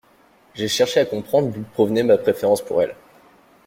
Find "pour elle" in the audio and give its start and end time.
2.63-2.95